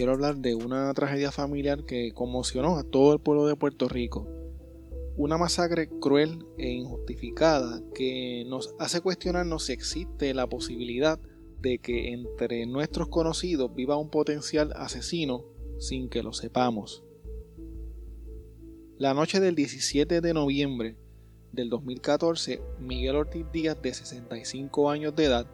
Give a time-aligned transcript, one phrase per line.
[0.00, 4.26] Quiero hablar de una tragedia familiar que conmocionó a todo el pueblo de Puerto Rico.
[5.18, 11.20] Una masacre cruel e injustificada que nos hace cuestionarnos si existe la posibilidad
[11.60, 15.44] de que entre nuestros conocidos viva un potencial asesino
[15.78, 17.04] sin que lo sepamos.
[18.96, 20.96] La noche del 17 de noviembre
[21.52, 25.46] del 2014, Miguel Ortiz Díaz, de 65 años de edad,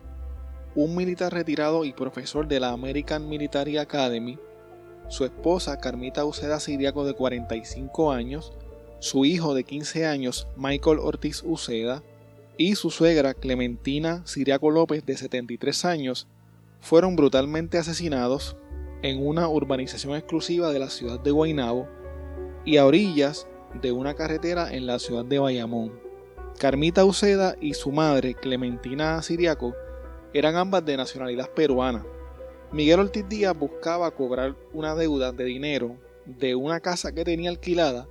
[0.77, 4.39] un militar retirado y profesor de la American Military Academy,
[5.09, 8.53] su esposa Carmita Uceda Siriaco de 45 años,
[8.99, 12.03] su hijo de 15 años Michael Ortiz Uceda
[12.59, 16.27] y su suegra Clementina Siriaco López de 73 años
[16.81, 18.57] fueron brutalmente asesinados
[19.03, 21.89] en una urbanización exclusiva de la ciudad de Guaynabo
[22.67, 23.47] y a orillas
[23.81, 25.99] de una carretera en la ciudad de Bayamón.
[26.59, 29.75] Carmita Uceda y su madre, Clementina Siriaco,
[30.39, 32.05] eran ambas de nacionalidad peruana.
[32.71, 38.07] Miguel Ortiz Díaz buscaba cobrar una deuda de dinero de una casa que tenía alquilada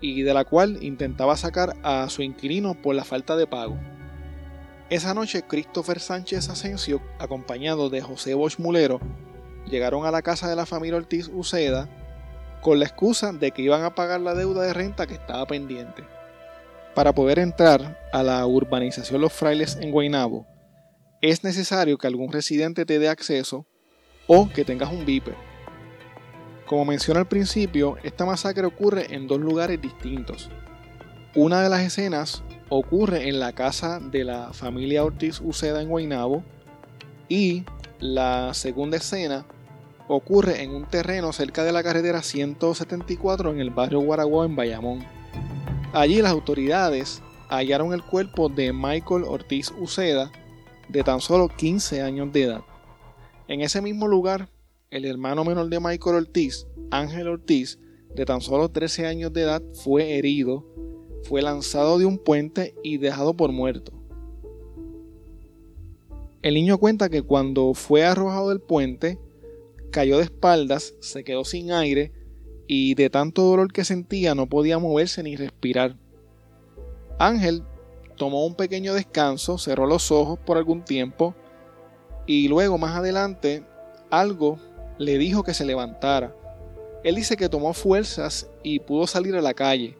[0.00, 3.76] y de la cual intentaba sacar a su inquilino por la falta de pago.
[4.90, 9.00] Esa noche Christopher Sánchez Asensio, acompañado de José Bosch Mulero,
[9.68, 11.88] llegaron a la casa de la familia Ortiz Uceda
[12.60, 16.04] con la excusa de que iban a pagar la deuda de renta que estaba pendiente.
[16.94, 20.46] Para poder entrar a la urbanización Los Frailes en Guaynabo,
[21.30, 23.66] es necesario que algún residente te dé acceso
[24.26, 25.34] o que tengas un viper.
[26.66, 30.50] Como mencioné al principio, esta masacre ocurre en dos lugares distintos.
[31.34, 36.42] Una de las escenas ocurre en la casa de la familia Ortiz Uceda en Guaynabo
[37.28, 37.64] y
[38.00, 39.46] la segunda escena
[40.08, 45.04] ocurre en un terreno cerca de la carretera 174 en el barrio Guaraguao en Bayamón.
[45.92, 50.30] Allí las autoridades hallaron el cuerpo de Michael Ortiz Uceda
[50.88, 52.60] de tan solo 15 años de edad.
[53.48, 54.48] En ese mismo lugar,
[54.90, 57.78] el hermano menor de Michael Ortiz, Ángel Ortiz,
[58.14, 60.64] de tan solo 13 años de edad, fue herido,
[61.24, 63.92] fue lanzado de un puente y dejado por muerto.
[66.42, 69.18] El niño cuenta que cuando fue arrojado del puente,
[69.90, 72.12] cayó de espaldas, se quedó sin aire
[72.68, 75.96] y de tanto dolor que sentía no podía moverse ni respirar.
[77.18, 77.62] Ángel
[78.16, 81.34] tomó un pequeño descanso, cerró los ojos por algún tiempo
[82.26, 83.62] y luego más adelante
[84.10, 84.58] algo
[84.98, 86.34] le dijo que se levantara.
[87.04, 89.96] Él dice que tomó fuerzas y pudo salir a la calle.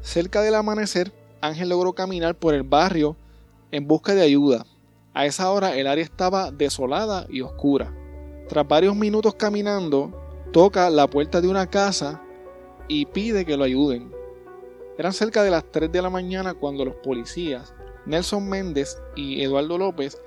[0.00, 3.16] Cerca del amanecer, Ángel logró caminar por el barrio
[3.70, 4.66] en busca de ayuda.
[5.14, 7.94] A esa hora el área estaba desolada y oscura.
[8.48, 10.12] Tras varios minutos caminando,
[10.52, 12.22] toca la puerta de una casa
[12.88, 14.12] y pide que lo ayuden.
[14.98, 19.78] Eran cerca de las 3 de la mañana cuando los policías Nelson Méndez y Eduardo
[19.78, 20.20] López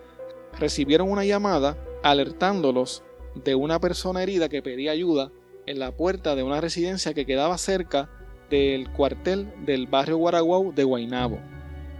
[0.59, 3.03] recibieron una llamada alertándolos
[3.35, 5.31] de una persona herida que pedía ayuda
[5.65, 8.09] en la puerta de una residencia que quedaba cerca
[8.49, 11.39] del cuartel del barrio Guaraguao de Guaynabo.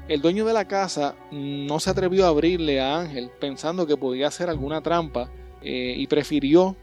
[0.08, 4.28] El dueño de la casa no se atrevió a abrirle a Ángel pensando que podía
[4.28, 6.76] hacer alguna trampa eh, y prefirió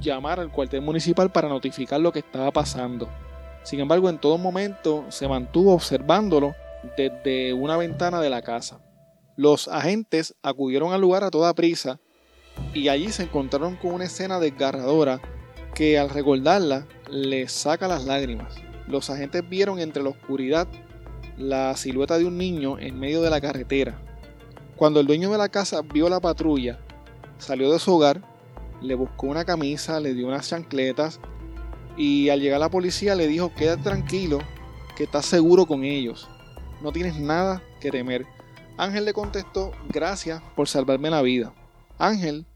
[0.00, 3.08] llamar al cuartel municipal para notificar lo que estaba pasando.
[3.66, 6.54] Sin embargo, en todo momento se mantuvo observándolo
[6.96, 8.78] desde una ventana de la casa.
[9.34, 11.98] Los agentes acudieron al lugar a toda prisa
[12.74, 15.20] y allí se encontraron con una escena desgarradora
[15.74, 18.54] que al recordarla les saca las lágrimas.
[18.86, 20.68] Los agentes vieron entre la oscuridad
[21.36, 23.98] la silueta de un niño en medio de la carretera.
[24.76, 26.78] Cuando el dueño de la casa vio la patrulla,
[27.38, 28.22] salió de su hogar,
[28.80, 31.18] le buscó una camisa, le dio unas chancletas
[31.96, 34.38] y al llegar la policía le dijo, quédate tranquilo,
[34.96, 36.28] que estás seguro con ellos,
[36.82, 38.26] no tienes nada que temer.
[38.76, 41.54] Ángel le contestó, gracias por salvarme la vida.
[41.98, 42.46] Ángel,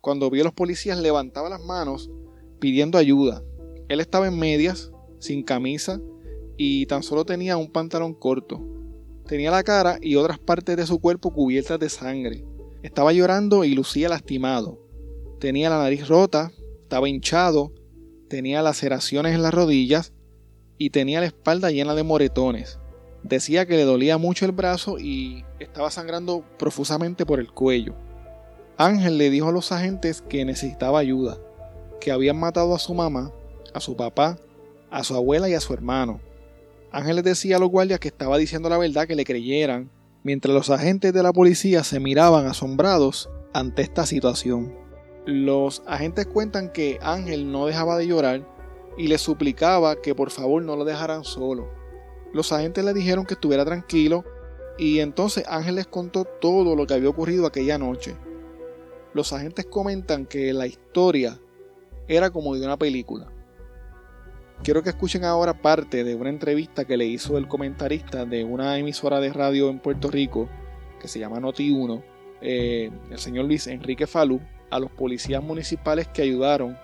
[0.00, 2.10] cuando vio a los policías, levantaba las manos
[2.60, 3.42] pidiendo ayuda.
[3.88, 6.00] Él estaba en medias, sin camisa
[6.56, 8.60] y tan solo tenía un pantalón corto.
[9.26, 12.44] Tenía la cara y otras partes de su cuerpo cubiertas de sangre.
[12.82, 14.80] Estaba llorando y lucía lastimado.
[15.38, 16.50] Tenía la nariz rota,
[16.82, 17.72] estaba hinchado
[18.28, 20.12] tenía laceraciones en las rodillas
[20.78, 22.78] y tenía la espalda llena de moretones.
[23.22, 27.94] Decía que le dolía mucho el brazo y estaba sangrando profusamente por el cuello.
[28.76, 31.36] Ángel le dijo a los agentes que necesitaba ayuda,
[32.00, 33.32] que habían matado a su mamá,
[33.74, 34.38] a su papá,
[34.90, 36.20] a su abuela y a su hermano.
[36.92, 39.90] Ángel les decía a los guardias que estaba diciendo la verdad que le creyeran,
[40.22, 44.87] mientras los agentes de la policía se miraban asombrados ante esta situación.
[45.28, 48.48] Los agentes cuentan que Ángel no dejaba de llorar
[48.96, 51.68] y le suplicaba que por favor no lo dejaran solo.
[52.32, 54.24] Los agentes le dijeron que estuviera tranquilo
[54.78, 58.16] y entonces Ángel les contó todo lo que había ocurrido aquella noche.
[59.12, 61.38] Los agentes comentan que la historia
[62.06, 63.30] era como de una película.
[64.62, 68.78] Quiero que escuchen ahora parte de una entrevista que le hizo el comentarista de una
[68.78, 70.48] emisora de radio en Puerto Rico
[70.98, 72.02] que se llama Noti1,
[72.40, 76.76] eh, el señor Luis Enrique Falú, a los policías municipales que ayudaron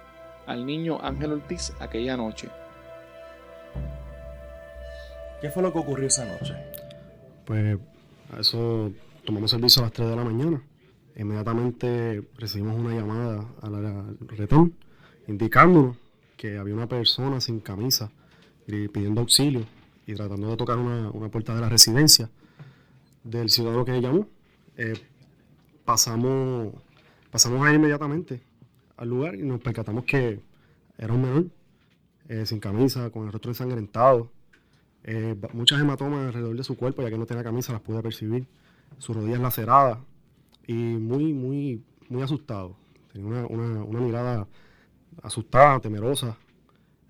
[0.46, 2.48] al niño Ángel Ortiz aquella noche.
[5.40, 6.54] ¿Qué fue lo que ocurrió esa noche?
[7.44, 7.78] Pues
[8.34, 8.92] a eso
[9.24, 10.62] tomamos servicio a las 3 de la mañana.
[11.16, 14.74] Inmediatamente recibimos una llamada al retón
[15.26, 15.96] indicándonos
[16.36, 18.10] que había una persona sin camisa
[18.66, 19.64] pidiendo auxilio
[20.06, 22.30] y tratando de tocar una, puerta de la residencia
[23.22, 24.26] del ciudadano que llamó.
[24.76, 24.94] Eh,
[25.84, 26.74] pasamos,
[27.34, 28.40] pasamos ahí inmediatamente
[28.96, 30.40] al lugar y nos percatamos que
[30.96, 31.46] era un menor
[32.28, 34.30] eh, sin camisa, con el rostro ensangrentado,
[35.02, 38.46] eh, muchas hematomas alrededor de su cuerpo, ya que no tenía camisa, las pude percibir,
[38.98, 39.98] sus rodillas laceradas
[40.64, 42.76] y muy, muy, muy asustado.
[43.12, 44.46] Tenía una mirada
[45.20, 46.38] asustada, temerosa.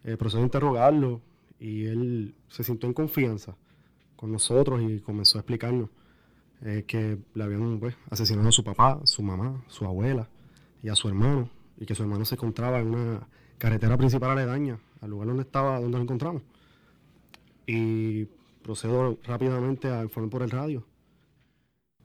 [0.04, 1.20] Eh, procedió a interrogarlo
[1.60, 3.56] y él se sintió en confianza
[4.16, 5.90] con nosotros y comenzó a explicarnos
[6.62, 10.28] eh, que le habían pues, asesinado a su papá, su mamá, su abuela
[10.82, 13.28] y a su hermano y que su hermano se encontraba en una
[13.58, 16.42] carretera principal aledaña al lugar donde estaba, donde lo encontramos.
[17.66, 18.26] Y
[18.62, 20.86] procedo rápidamente a informar por el radio.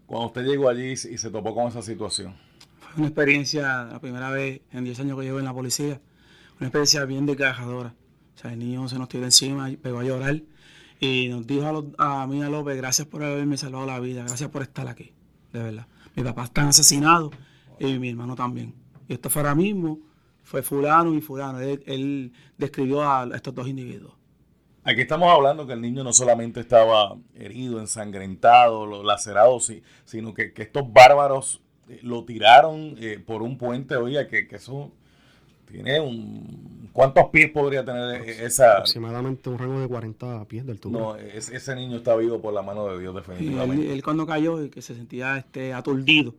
[0.05, 2.35] Cuando usted llegó allí y se topó con esa situación,
[2.97, 6.01] una experiencia, la primera vez en 10 años que llevo en la policía,
[6.59, 7.93] una experiencia bien desgajadora.
[8.35, 10.41] O sea, el niño se nos tiró encima, pegó a llorar
[10.99, 14.61] y nos dijo a, mí, a López, gracias por haberme salvado la vida, gracias por
[14.61, 15.13] estar aquí,
[15.53, 15.87] de verdad.
[16.15, 17.31] Mi papá está asesinado
[17.79, 18.73] y mi hermano también.
[19.07, 19.99] Y esto fue ahora mismo,
[20.43, 21.59] fue fulano y fulano.
[21.59, 24.13] Él, describió a estos dos individuos.
[24.83, 29.59] Aquí estamos hablando que el niño no solamente estaba herido, ensangrentado, lacerado,
[30.05, 31.61] sino que, que estos bárbaros
[32.03, 34.91] lo tiraron eh, por un puente, oiga, que, eso
[35.71, 36.89] tiene un...
[36.91, 38.73] ¿Cuántos pies podría tener esa...?
[38.73, 40.99] Aproximadamente un rango de 40 pies del altura.
[40.99, 43.93] No, ese niño está vivo por la mano de Dios definitivamente.
[43.93, 46.33] él, cuando cayó y que se sentía este, aturdido,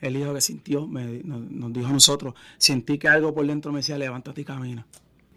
[0.00, 3.98] él dijo que sintió, nos, dijo a nosotros, sentí que algo por dentro me decía,
[3.98, 4.86] levántate y camina.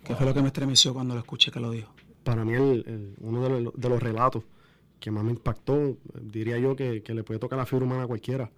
[0.03, 1.91] Que fue lo que me estremeció cuando lo escuché que lo dijo.
[2.23, 2.53] Para mí
[3.19, 3.43] uno
[3.73, 4.43] de los, relatos
[4.99, 8.07] que más me impactó, diría yo que, que le puede tocar la fibra humana a
[8.07, 8.51] cualquiera,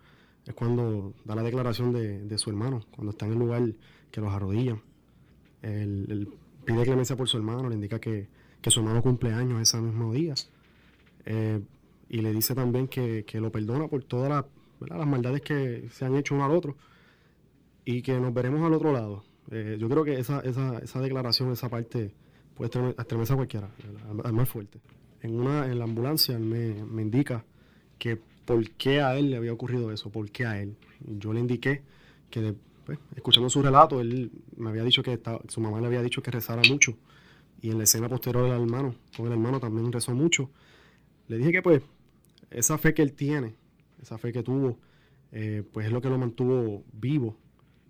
[0.45, 3.63] es cuando da la declaración de, su hermano, cuando está en el lugar
[4.11, 4.81] que los arrodillan.
[5.61, 6.29] Él,
[6.65, 8.27] pide clemencia por su hermano, le indica que,
[8.67, 10.33] su hermano cumple años ese mismo día.
[11.25, 11.61] Eh,
[12.09, 14.45] y le dice también que, lo perdona por todas
[14.79, 16.75] las maldades que se han hecho uno al otro
[17.85, 19.23] y que nos veremos al otro lado.
[19.51, 22.13] Eh, yo creo que esa, esa, esa declaración, esa parte,
[22.55, 23.69] puede estremecer a cualquiera,
[24.23, 24.79] al, más fuerte.
[25.21, 27.45] En, una, en la ambulancia él me, me indica
[27.97, 30.75] que por qué a él le había ocurrido eso, por qué a él.
[31.05, 31.81] yo le indiqué
[32.29, 32.55] que,
[32.85, 36.31] pues, escuchando su relato, él me había dicho que su mamá le había dicho que
[36.31, 36.97] rezara mucho.
[37.61, 40.49] Y en la escena posterior del hermano, con el hermano también rezó mucho.
[41.27, 41.81] Le dije que pues
[42.51, 43.55] esa fe que él tiene,
[44.01, 44.77] esa fe que tuvo,
[45.31, 47.37] eh, pues es lo que lo mantuvo vivo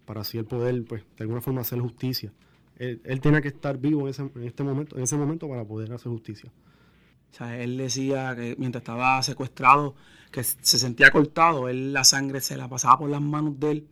[0.05, 2.31] para así él poder, pues, de alguna forma hacer justicia.
[2.77, 5.65] Él, él tiene que estar vivo en ese, en este momento, en ese momento para
[5.65, 6.51] poder hacer justicia.
[7.33, 9.95] Sea, él decía que mientras estaba secuestrado,
[10.31, 13.87] que se sentía cortado, él la sangre se la pasaba por las manos de él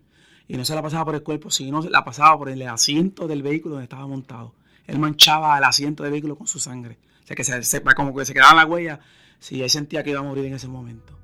[0.47, 3.27] y no se la pasaba por el cuerpo, sino se la pasaba por el asiento
[3.27, 4.53] del vehículo donde estaba montado.
[4.85, 6.99] Él manchaba el asiento del vehículo con su sangre.
[7.23, 8.99] O sea, que se, sepa como que se quedaba en la huella
[9.39, 11.17] si él sentía que iba a morir en ese momento.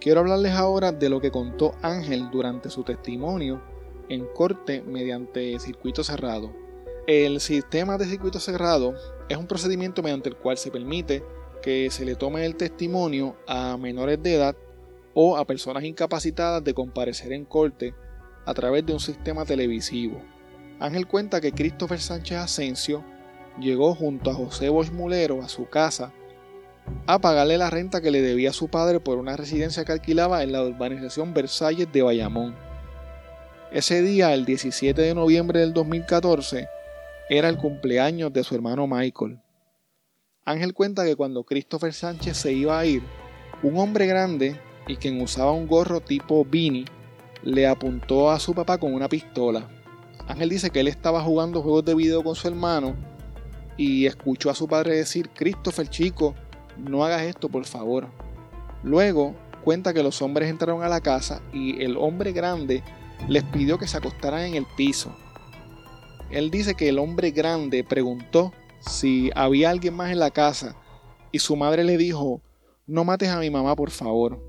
[0.00, 3.60] Quiero hablarles ahora de lo que contó Ángel durante su testimonio
[4.08, 6.69] en corte mediante circuito cerrado.
[7.12, 8.94] El sistema de circuito cerrado
[9.28, 11.24] es un procedimiento mediante el cual se permite
[11.60, 14.56] que se le tome el testimonio a menores de edad
[15.12, 17.96] o a personas incapacitadas de comparecer en corte
[18.46, 20.22] a través de un sistema televisivo.
[20.78, 23.04] Ángel cuenta que Christopher Sánchez Asensio
[23.58, 26.12] llegó junto a José Bosch Mulero a su casa
[27.08, 30.44] a pagarle la renta que le debía a su padre por una residencia que alquilaba
[30.44, 32.54] en la urbanización Versalles de Bayamón.
[33.72, 36.68] Ese día, el 17 de noviembre del 2014,
[37.32, 39.38] era el cumpleaños de su hermano Michael.
[40.44, 43.04] Ángel cuenta que cuando Christopher Sánchez se iba a ir,
[43.62, 46.86] un hombre grande y quien usaba un gorro tipo beanie
[47.44, 49.68] le apuntó a su papá con una pistola.
[50.26, 52.96] Ángel dice que él estaba jugando juegos de video con su hermano
[53.76, 56.34] y escuchó a su padre decir, Christopher chico,
[56.78, 58.08] no hagas esto por favor.
[58.82, 62.82] Luego cuenta que los hombres entraron a la casa y el hombre grande
[63.28, 65.14] les pidió que se acostaran en el piso.
[66.30, 70.76] Él dice que el hombre grande preguntó si había alguien más en la casa
[71.32, 72.42] y su madre le dijo,
[72.86, 74.42] no mates a mi mamá por favor.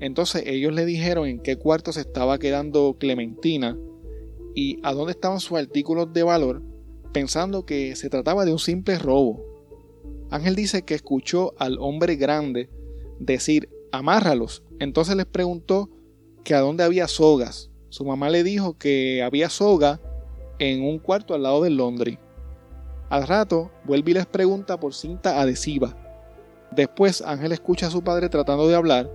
[0.00, 3.76] Entonces ellos le dijeron en qué cuarto se estaba quedando Clementina
[4.54, 6.62] y a dónde estaban sus artículos de valor,
[7.12, 9.44] pensando que se trataba de un simple robo.
[10.30, 12.68] Ángel dice que escuchó al hombre grande
[13.18, 14.62] decir, amárralos.
[14.78, 15.90] Entonces les preguntó
[16.44, 17.70] que a dónde había sogas.
[17.88, 20.00] Su mamá le dijo que había soga
[20.58, 22.18] en un cuarto al lado del Londres.
[23.10, 25.96] Al rato, vuelve y les pregunta por cinta adhesiva.
[26.70, 29.10] Después, Ángel escucha a su padre tratando de hablar,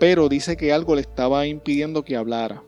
[0.00, 2.62] pero dice que algo le estaba impidiendo que hablara.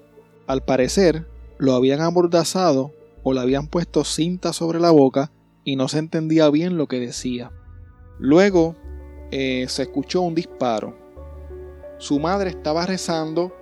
[0.46, 1.26] Al parecer,
[1.58, 2.92] lo habían amordazado
[3.22, 5.32] o le habían puesto cinta sobre la boca
[5.64, 7.50] y no se entendía bien lo que decía.
[8.18, 8.76] Luego
[9.30, 10.96] eh, se escuchó un disparo.
[11.98, 13.52] Su madre estaba rezando,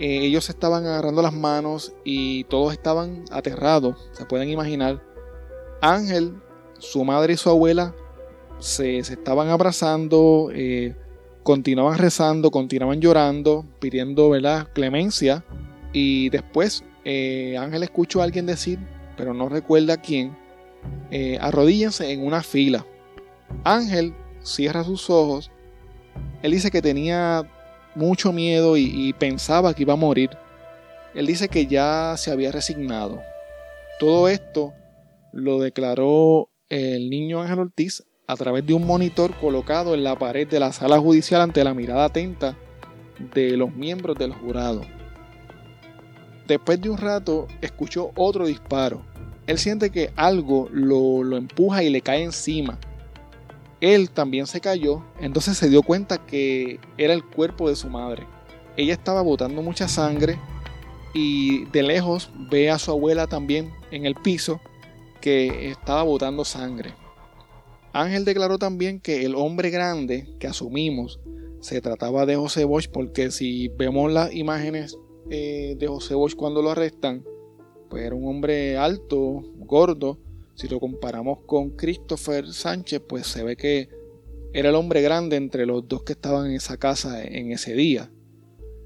[0.00, 5.02] eh, ellos estaban agarrando las manos y todos estaban aterrados, se pueden imaginar.
[5.82, 6.40] Ángel,
[6.78, 7.94] su madre y su abuela
[8.58, 10.96] se, estaban abrazando, eh,
[11.42, 14.68] continuaban rezando, continuaban llorando, pidiendo ¿verdad?
[14.72, 15.44] clemencia.
[15.92, 18.78] Y después Ángel escuchó a alguien decir,
[19.18, 20.34] pero no recuerda quién,
[21.40, 22.86] arrodíllense en una fila.
[23.64, 25.50] Ángel cierra sus ojos.
[26.42, 27.46] Él dice que tenía
[27.94, 30.30] mucho miedo y, pensaba que iba a morir.
[31.14, 33.20] Él dice que ya se había resignado.
[33.98, 34.72] Todo esto
[35.32, 40.46] lo declaró el niño Ángel Ortiz a través de un monitor colocado en la pared
[40.46, 42.56] de la sala judicial ante la mirada atenta
[43.34, 44.82] de los miembros del jurado.
[46.46, 49.02] Después de un rato escuchó otro disparo.
[49.46, 52.78] Él siente que algo lo, lo empuja y le cae encima
[53.80, 58.26] él también se cayó, entonces se dio cuenta que era el cuerpo de su madre.
[58.76, 60.38] Ella estaba botando mucha sangre
[61.14, 64.60] y de lejos ve a su abuela también en el piso
[65.20, 66.94] que estaba botando sangre.
[67.92, 71.18] Ángel declaró también que el hombre grande que asumimos
[71.60, 74.96] se trataba de José Bosch porque si vemos las imágenes
[75.30, 77.24] eh, de José Bosch cuando lo arrestan,
[77.88, 80.18] pues era un hombre alto, gordo,
[80.54, 83.88] si lo comparamos con Christopher Sánchez, pues se ve que
[84.52, 88.10] era el hombre grande entre los dos que estaban en esa casa en ese día.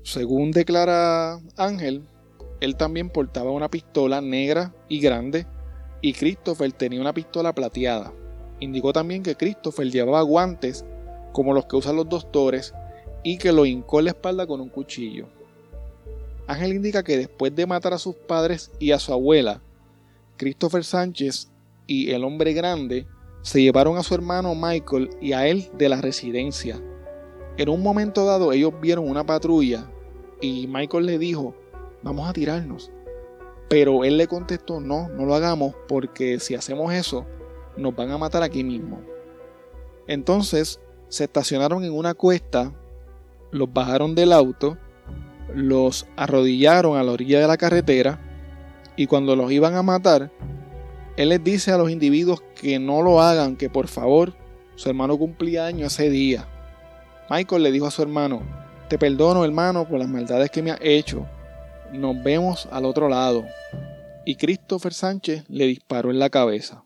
[0.03, 2.05] Según declara Ángel,
[2.61, 5.47] él también portaba una pistola negra y grande
[6.03, 8.13] y Christopher tenía una pistola plateada.
[8.61, 10.85] Indicó también que Christopher llevaba guantes
[11.33, 12.75] como los que usan los doctores
[13.23, 15.29] y que lo hincó en la espalda con un cuchillo.
[16.47, 19.63] Ángel indica que después de matar a sus padres y a su abuela,
[20.37, 21.49] Christopher Sánchez
[21.87, 23.07] y el hombre grande
[23.43, 26.81] se llevaron a su hermano Michael y a él de la residencia.
[27.57, 29.91] En un momento dado ellos vieron una patrulla
[30.41, 31.55] y Michael le dijo,
[32.03, 32.91] vamos a tirarnos.
[33.69, 37.27] Pero él le contestó, no, no lo hagamos porque si hacemos eso,
[37.77, 39.01] nos van a matar aquí mismo.
[40.07, 42.73] Entonces se estacionaron en una cuesta,
[43.51, 44.77] los bajaron del auto,
[45.55, 48.21] los arrodillaron a la orilla de la carretera
[48.97, 50.31] y cuando los iban a matar,
[51.17, 54.35] él les dice a los individuos que no lo hagan, que por favor,
[54.75, 56.49] su hermano cumplía año ese día.
[57.31, 58.43] Michael le dijo a su hermano,
[58.89, 61.27] te perdono hermano por las maldades que me has hecho.
[61.93, 63.45] Nos vemos al otro lado.
[64.27, 66.85] Y Christopher Sánchez le disparó en la cabeza.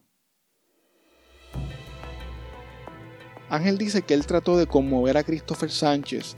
[3.48, 6.36] Ángel dice que él trató de conmover a Christopher Sánchez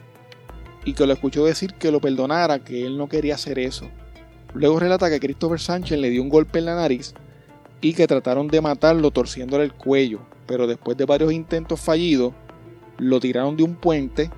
[0.85, 3.91] y que lo escuchó decir que lo perdonara, que él no quería hacer eso.
[4.55, 7.15] Luego relata que Christopher Sánchez le dio un golpe en la nariz
[7.81, 12.33] y que trataron de matarlo torciéndole el cuello, pero después de varios intentos fallidos,
[12.99, 14.31] lo tiraron de un puente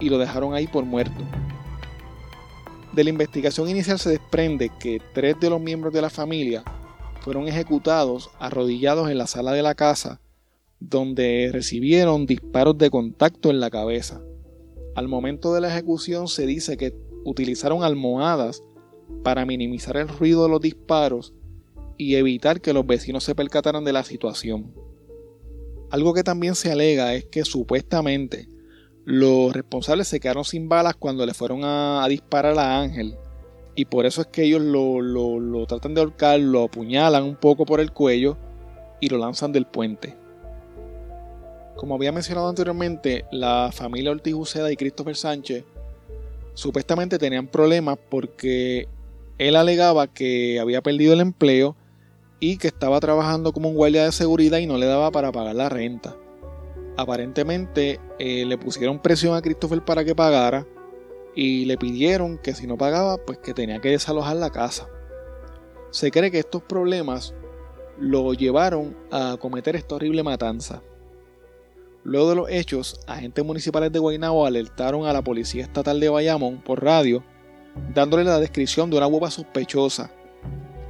[0.00, 1.22] y lo dejaron ahí por muerto.
[2.92, 6.62] De la investigación inicial se desprende que tres de los miembros de la familia
[7.20, 10.20] fueron ejecutados arrodillados en la sala de la casa,
[10.78, 14.22] donde recibieron disparos de contacto en la cabeza.
[14.94, 16.94] Al momento de la ejecución se dice que
[17.24, 18.62] utilizaron almohadas
[19.22, 21.34] para minimizar el ruido de los disparos
[21.96, 24.74] y evitar que los vecinos se percataran de la situación.
[25.90, 28.48] Algo que también se alega es que supuestamente
[29.04, 33.16] los responsables se quedaron sin balas cuando le fueron a, disparar a Ángel
[33.76, 37.66] y por eso es que ellos lo, lo, tratan de ahorcar, lo apuñalan un poco
[37.66, 38.38] por el cuello
[39.00, 40.16] y lo lanzan del puente.
[41.76, 45.64] Como había mencionado anteriormente, la familia Ortiz Uceda y Christopher Sánchez
[46.54, 48.86] supuestamente tenían problemas porque
[49.38, 51.76] él alegaba que había perdido el empleo
[52.40, 55.54] y que estaba trabajando como un guardia de seguridad y no le daba para pagar
[55.54, 56.16] la renta.
[56.96, 60.66] Aparentemente eh, le pusieron presión a Christopher para que pagara
[61.34, 64.88] y le pidieron que si no pagaba pues que tenía que desalojar la casa.
[65.90, 67.34] Se cree que estos problemas
[67.98, 70.82] lo llevaron a cometer esta horrible matanza.
[72.02, 76.60] Luego de los hechos, agentes municipales de Guaynabo alertaron a la policía estatal de Bayamón
[76.60, 77.24] por radio,
[77.94, 80.10] dándole la descripción de una hueva sospechosa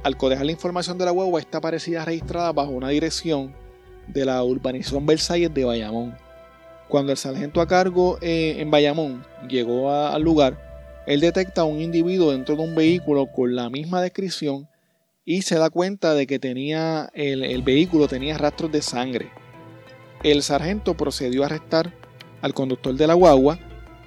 [0.05, 3.55] Al cotejar la información de la guagua, esta parecía registrada bajo una dirección
[4.05, 6.15] de la urbanización Versalles de Bayamón.
[6.87, 11.81] Cuando el sargento a cargo eh, en Bayamón llegó al lugar, él detecta a un
[11.81, 14.69] individuo dentro de un vehículo con la misma descripción
[15.25, 19.31] y se da cuenta de que tenía el, el vehículo tenía rastros de sangre.
[20.21, 21.95] El sargento procedió a arrestar
[22.43, 23.57] al conductor de la guagua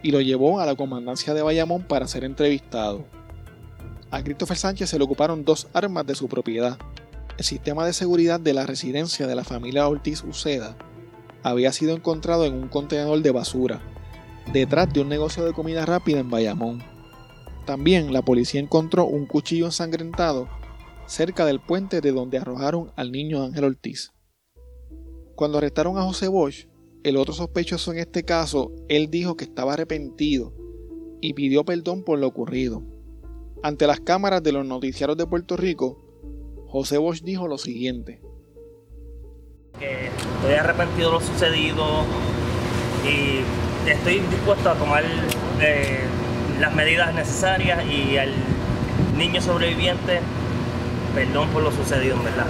[0.05, 3.18] y lo llevó a la comandancia de Bayamón para ser entrevistado.
[4.11, 6.79] A Christopher Sánchez se le ocuparon dos armas de su propiedad.
[7.37, 10.79] El sistema de seguridad de la residencia de la familia Ortiz Uceda
[11.43, 13.83] había sido encontrado en un contenedor de basura,
[14.53, 16.83] detrás de un negocio de comida rápida en Bayamón.
[17.67, 20.49] También la policía encontró un cuchillo ensangrentado
[21.07, 24.13] cerca del puente de donde arrojaron al niño Ángel Ortiz.
[25.35, 26.67] Cuando arrestaron a José Bosch,
[27.03, 30.55] el otro sospechoso en este caso, él dijo que estaba arrepentido
[31.21, 32.83] y pidió perdón por lo ocurrido.
[33.63, 35.99] Ante las cámaras de los noticiarios de Puerto Rico,
[36.69, 38.21] José Bosch dijo lo siguiente.
[39.81, 42.05] estoy arrepentido de lo sucedido
[43.05, 45.03] y estoy dispuesto a tomar
[45.61, 46.01] eh,
[46.61, 48.33] las medidas necesarias y al
[49.17, 50.21] niño sobreviviente
[51.15, 52.47] perdón por lo sucedido, en verdad.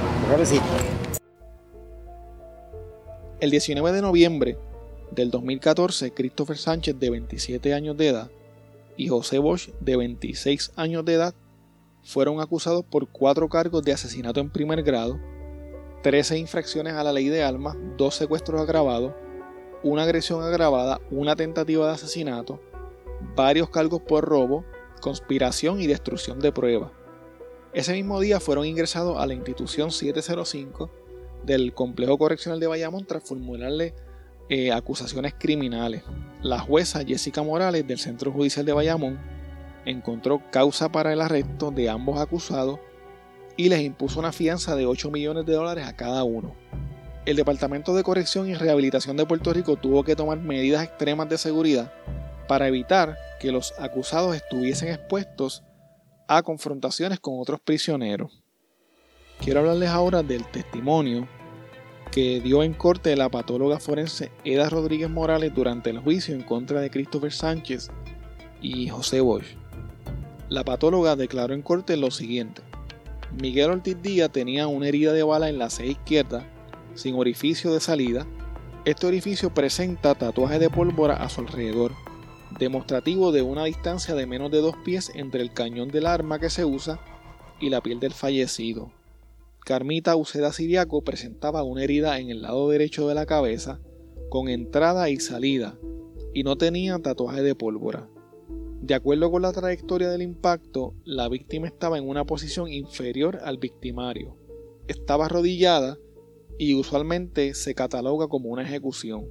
[3.40, 4.58] El 19 de noviembre
[5.10, 8.30] del 2014, Christopher Sánchez, de 27 años de edad,
[8.98, 11.34] y José Bosch, de 26 años de edad,
[12.02, 15.18] fueron acusados por cuatro cargos de asesinato en primer grado,
[16.02, 19.14] 13 infracciones a la ley de armas, dos secuestros agravados,
[19.84, 22.60] una agresión agravada, una tentativa de asesinato,
[23.36, 24.64] varios cargos por robo,
[25.00, 26.90] conspiración y destrucción de pruebas.
[27.72, 30.90] Ese mismo día fueron ingresados a la institución 705
[31.44, 33.94] del Complejo Correccional de Bayamón tras formularle
[34.48, 36.02] eh, acusaciones criminales.
[36.42, 39.18] La jueza Jessica Morales del Centro Judicial de Bayamón
[39.84, 42.78] encontró causa para el arresto de ambos acusados
[43.56, 46.54] y les impuso una fianza de 8 millones de dólares a cada uno.
[47.26, 51.36] El Departamento de Corrección y Rehabilitación de Puerto Rico tuvo que tomar medidas extremas de
[51.36, 51.92] seguridad
[52.46, 55.62] para evitar que los acusados estuviesen expuestos
[56.26, 58.42] a confrontaciones con otros prisioneros.
[59.40, 61.28] Quiero hablarles ahora del testimonio
[62.10, 66.80] que dio en corte la patóloga forense Eda Rodríguez Morales durante el juicio en contra
[66.80, 67.90] de Christopher Sánchez
[68.60, 69.56] y José Bosch.
[70.48, 72.62] La patóloga declaró en corte lo siguiente.
[73.40, 76.46] Miguel Ortiz Díaz tenía una herida de bala en la ceja izquierda,
[76.94, 78.26] sin orificio de salida.
[78.84, 81.92] Este orificio presenta tatuajes de pólvora a su alrededor,
[82.58, 86.48] demostrativo de una distancia de menos de dos pies entre el cañón del arma que
[86.48, 86.98] se usa
[87.60, 88.90] y la piel del fallecido.
[89.68, 93.82] Carmita Uceda Siriaco presentaba una herida en el lado derecho de la cabeza,
[94.30, 95.78] con entrada y salida,
[96.32, 98.08] y no tenía tatuaje de pólvora.
[98.80, 103.58] De acuerdo con la trayectoria del impacto, la víctima estaba en una posición inferior al
[103.58, 104.38] victimario.
[104.86, 105.98] Estaba arrodillada
[106.58, 109.26] y usualmente se cataloga como una ejecución.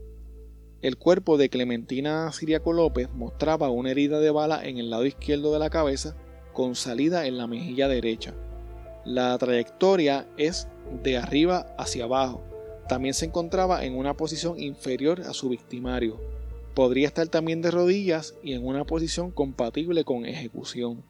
[0.83, 5.51] El cuerpo de Clementina Siriaco López mostraba una herida de bala en el lado izquierdo
[5.51, 6.15] de la cabeza
[6.53, 8.35] con salida en la mejilla derecha.
[9.07, 10.67] La trayectoria es
[11.01, 12.43] de arriba hacia abajo.
[12.89, 16.19] También se encontraba en una posición inferior a su victimario.
[16.73, 21.05] Podría estar también de rodillas y en una posición compatible con ejecución.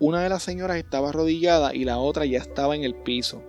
[0.00, 3.42] Una de las señoras estaba arrodillada y la otra ya estaba en el piso.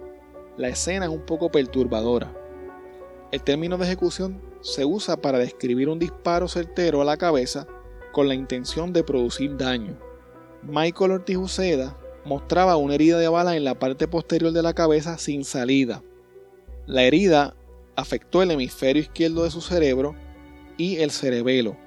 [0.57, 2.35] La escena es un poco perturbadora.
[3.31, 7.67] El término de ejecución se usa para describir un disparo certero a la cabeza
[8.11, 9.97] con la intención de producir daño.
[10.61, 15.17] Michael Ortiz Uceda mostraba una herida de bala en la parte posterior de la cabeza
[15.17, 16.01] sin salida.
[16.85, 17.55] La herida
[17.95, 20.15] afectó el hemisferio izquierdo de su cerebro
[20.77, 21.77] y el cerebelo.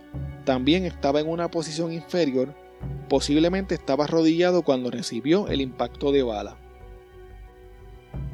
[0.44, 2.55] También estaba en una posición inferior,
[3.09, 6.57] posiblemente estaba arrodillado cuando recibió el impacto de bala.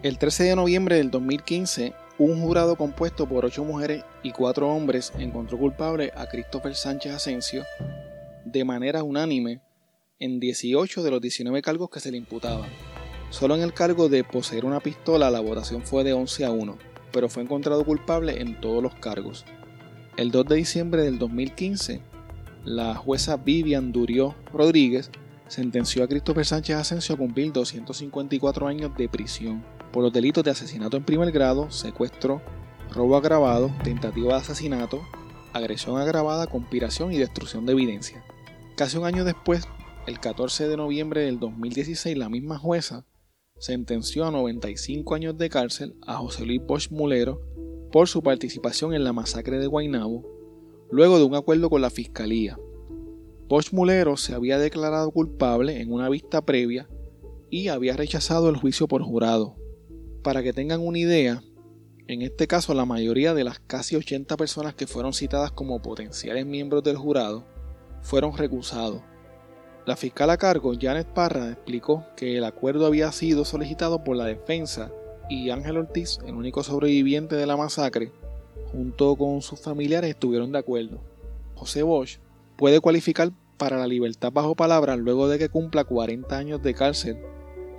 [0.03, 5.13] El 13 de noviembre del 2015, un jurado compuesto por ocho mujeres y cuatro hombres
[5.19, 7.65] encontró culpable a Christopher Sánchez Asensio
[8.45, 9.61] de manera unánime
[10.23, 12.71] en 18 de los 19 cargos que se le imputaban.
[13.31, 16.79] Solo en el cargo de poseer una pistola la votación fue de 11 a 1,
[17.11, 19.45] pero fue encontrado culpable en todos los cargos.
[20.17, 22.03] El 2 de diciembre del 2015,
[22.65, 25.11] la jueza Vivian Durió Rodríguez
[25.49, 30.53] sentenció a Christopher Sánchez Asensio a cumplir 254 años de prisión por los delitos de
[30.53, 32.41] asesinato en primer grado, secuestro,
[32.93, 35.03] robo agravado, tentativa de asesinato,
[35.53, 38.23] agresión agravada, conspiración y destrucción de evidencia.
[38.77, 39.67] Casi un año después,
[40.07, 43.07] el 14 de noviembre del 2016, la misma jueza
[43.59, 47.41] sentenció a 95 años de cárcel a José Luis Bosch Mulero
[47.93, 50.27] por su participación en la masacre de Guaynabo,
[50.91, 52.59] luego de un acuerdo con la fiscalía.
[53.49, 56.89] Bosch Mulero se había declarado culpable en una vista previa
[57.49, 59.57] y había rechazado el juicio por jurado.
[60.25, 61.45] Para que tengan una idea,
[62.09, 66.45] en este caso la mayoría de las casi 80 personas que fueron citadas como potenciales
[66.45, 67.47] miembros del jurado
[68.01, 69.03] fueron recusados.
[69.85, 74.27] La fiscal a cargo, Janet Parra, explicó que el acuerdo había sido solicitado por la
[74.27, 74.93] defensa
[75.29, 78.13] y Ángel Ortiz, el único sobreviviente de la masacre,
[78.71, 81.01] junto con sus familiares estuvieron de acuerdo.
[81.57, 82.19] José Bosch
[82.57, 87.19] puede cualificar para la libertad bajo palabra luego de que cumpla 40 años de cárcel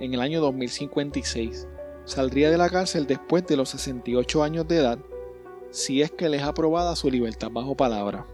[0.00, 1.66] en el año 2056.
[2.04, 4.98] Saldría de la cárcel después de los 68 años de edad
[5.70, 8.26] si es que le es aprobada su libertad bajo palabra.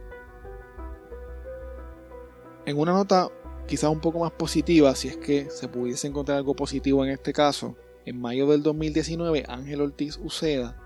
[2.67, 3.29] En una nota
[3.67, 7.33] quizá un poco más positiva, si es que se pudiese encontrar algo positivo en este
[7.33, 10.77] caso, en mayo del 2019 Ángel Ortiz Uceda,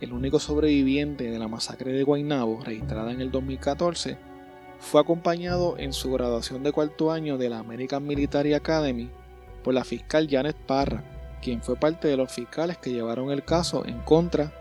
[0.00, 4.18] el único sobreviviente de la masacre de Guaynabo registrada en el 2014,
[4.78, 9.10] fue acompañado en su graduación de cuarto año de la American Military Academy
[9.62, 11.04] por la fiscal Janet Parra,
[11.42, 14.52] quien fue parte de los fiscales que llevaron el caso en contra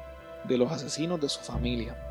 [0.45, 2.08] de los asesinos de su familia.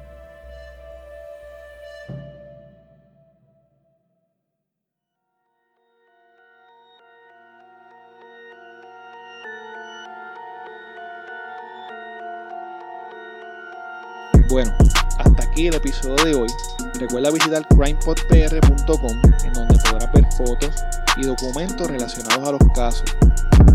[14.49, 14.73] Bueno,
[15.19, 16.49] hasta aquí el episodio de hoy.
[16.95, 20.71] Recuerda visitar crimepodpr.com en donde podrás ver fotos
[21.19, 23.05] y documentos relacionados a los casos.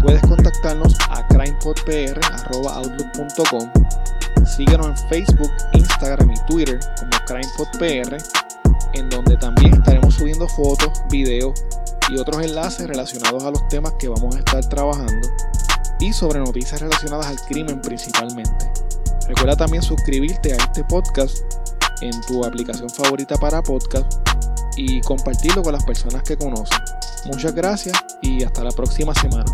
[0.02, 3.72] Puedes contactarnos a crimepodpr.outlook.com
[4.46, 8.18] Síguenos en Facebook, Instagram y Twitter como crimepodpr
[8.94, 11.64] en donde también estaremos subiendo fotos, videos
[12.10, 15.28] y otros enlaces relacionados a los temas que vamos a estar trabajando
[16.00, 18.72] y sobre noticias relacionadas al crimen principalmente.
[19.28, 21.40] Recuerda también suscribirte a este podcast
[22.02, 24.12] en tu aplicación favorita para podcast
[24.76, 26.78] y compartirlo con las personas que conoces.
[27.26, 29.46] Muchas gracias y hasta la próxima semana.